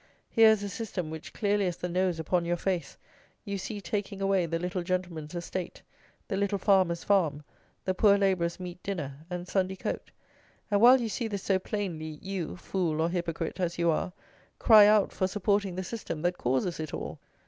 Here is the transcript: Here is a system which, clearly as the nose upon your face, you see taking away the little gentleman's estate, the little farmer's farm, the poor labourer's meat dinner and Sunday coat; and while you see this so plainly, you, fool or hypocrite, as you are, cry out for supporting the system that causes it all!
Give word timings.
Here 0.31 0.49
is 0.49 0.63
a 0.63 0.67
system 0.69 1.11
which, 1.11 1.31
clearly 1.31 1.67
as 1.67 1.77
the 1.77 1.87
nose 1.87 2.19
upon 2.19 2.43
your 2.43 2.57
face, 2.57 2.97
you 3.45 3.59
see 3.59 3.79
taking 3.79 4.19
away 4.19 4.47
the 4.47 4.57
little 4.57 4.81
gentleman's 4.81 5.35
estate, 5.35 5.83
the 6.27 6.35
little 6.37 6.57
farmer's 6.57 7.03
farm, 7.03 7.43
the 7.85 7.93
poor 7.93 8.17
labourer's 8.17 8.59
meat 8.59 8.81
dinner 8.81 9.19
and 9.29 9.47
Sunday 9.47 9.75
coat; 9.75 10.09
and 10.71 10.81
while 10.81 10.99
you 10.99 11.07
see 11.09 11.27
this 11.27 11.43
so 11.43 11.59
plainly, 11.59 12.17
you, 12.19 12.57
fool 12.57 12.99
or 12.99 13.09
hypocrite, 13.11 13.59
as 13.59 13.77
you 13.77 13.91
are, 13.91 14.11
cry 14.57 14.87
out 14.87 15.11
for 15.13 15.27
supporting 15.27 15.75
the 15.75 15.83
system 15.83 16.23
that 16.23 16.39
causes 16.39 16.79
it 16.79 16.95
all! 16.95 17.19